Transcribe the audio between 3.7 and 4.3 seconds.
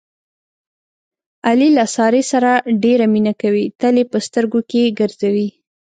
تل یې په